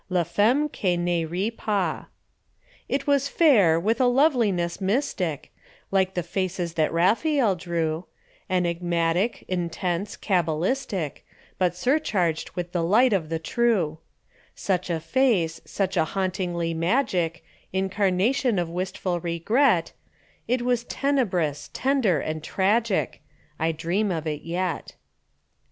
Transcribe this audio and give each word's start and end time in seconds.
LA 0.09 0.23
FEMME 0.23 0.67
QUE 0.71 0.97
NE 0.97 1.25
RIT 1.25 1.57
PAS. 1.57 2.05
It 2.89 3.05
was 3.05 3.27
fair 3.27 3.79
with 3.79 4.01
a 4.01 4.07
loveliness 4.07 4.81
mystic, 4.81 5.53
Like 5.91 6.15
the 6.15 6.23
faces 6.23 6.73
that 6.73 6.91
Raphael 6.91 7.53
drew, 7.53 8.05
Enigmatic, 8.49 9.45
intense, 9.47 10.17
cabalistic, 10.17 11.23
But 11.59 11.75
surcharged 11.75 12.49
with 12.55 12.71
the 12.71 12.81
light 12.81 13.13
of 13.13 13.29
the 13.29 13.37
true: 13.37 13.99
Such 14.55 14.89
a 14.89 14.99
face, 14.99 15.61
such 15.65 15.95
a 15.95 16.03
hauntingly 16.05 16.73
magic 16.73 17.43
Incarnation 17.71 18.57
of 18.57 18.71
wistful 18.71 19.19
regret, 19.19 19.91
It 20.47 20.63
was 20.63 20.83
tenebrous, 20.85 21.69
tender, 21.73 22.19
and 22.19 22.43
tragic, 22.43 23.21
I 23.59 23.71
dream 23.71 24.09
of 24.09 24.25
it 24.25 24.41
yet. 24.41 24.95